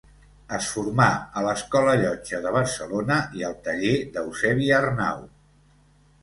[0.57, 1.09] Es formà
[1.41, 5.23] a l'Escola Llotja de Barcelona i al taller d'Eusebi Arnau.